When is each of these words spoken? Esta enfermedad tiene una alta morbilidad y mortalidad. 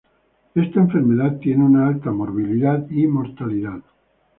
Esta 0.55 0.79
enfermedad 0.79 1.37
tiene 1.37 1.63
una 1.63 1.85
alta 1.87 2.09
morbilidad 2.09 2.89
y 2.89 3.05
mortalidad. 3.05 3.83